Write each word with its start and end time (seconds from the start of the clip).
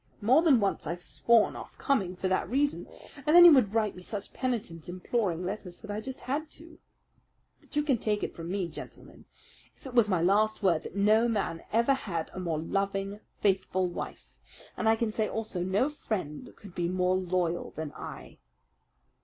More 0.19 0.41
than 0.41 0.59
once 0.59 0.87
I've 0.87 1.03
sworn 1.03 1.55
off 1.55 1.77
coming 1.77 2.15
for 2.15 2.27
that 2.27 2.49
reason, 2.49 2.87
and 3.23 3.35
then 3.35 3.43
he 3.43 3.51
would 3.51 3.75
write 3.75 3.95
me 3.95 4.01
such 4.01 4.33
penitent, 4.33 4.89
imploring 4.89 5.45
letters 5.45 5.77
that 5.77 5.91
I 5.91 6.01
just 6.01 6.21
had 6.21 6.49
to. 6.53 6.79
But 7.59 7.75
you 7.75 7.83
can 7.83 7.99
take 7.99 8.23
it 8.23 8.33
from 8.35 8.49
me, 8.49 8.67
gentlemen, 8.67 9.25
if 9.77 9.85
it 9.85 9.93
was 9.93 10.09
my 10.09 10.19
last 10.19 10.63
word, 10.63 10.81
that 10.81 10.95
no 10.95 11.27
man 11.27 11.61
ever 11.71 11.93
had 11.93 12.31
a 12.33 12.39
more 12.39 12.57
loving, 12.57 13.19
faithful 13.41 13.89
wife 13.89 14.39
and 14.75 14.89
I 14.89 14.95
can 14.95 15.11
say 15.11 15.29
also 15.29 15.63
no 15.63 15.87
friend 15.87 16.51
could 16.55 16.73
be 16.73 16.89
more 16.89 17.15
loyal 17.15 17.69
than 17.69 17.91
I!" 17.91 18.39